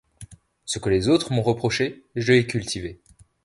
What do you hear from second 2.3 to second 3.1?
l’ai cultivé.